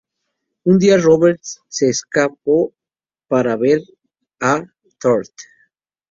[0.63, 2.73] Un día Robert se escapó
[3.27, 3.81] para ver
[4.39, 4.63] a
[4.97, 5.29] Truth.